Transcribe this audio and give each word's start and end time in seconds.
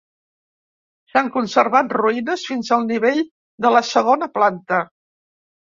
S'han 1.11 1.29
conservat 1.35 1.93
ruïnes 1.99 2.47
fins 2.49 2.73
al 2.79 2.89
nivell 2.89 3.23
de 3.67 3.75
la 3.79 3.87
segona 3.95 4.35
planta. 4.41 4.83